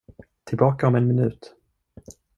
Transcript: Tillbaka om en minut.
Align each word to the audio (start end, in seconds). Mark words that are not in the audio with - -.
Tillbaka 0.43 0.87
om 0.87 0.95
en 0.95 1.07
minut. 1.07 1.55